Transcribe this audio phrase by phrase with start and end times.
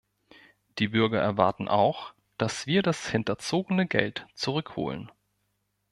[0.79, 5.11] Die Bürger erwarten auch, dass wir das hinterzogene Geld zurückholen.